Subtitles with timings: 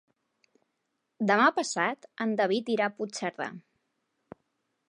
[1.31, 3.51] Demà passat en David irà a Puigcerdà.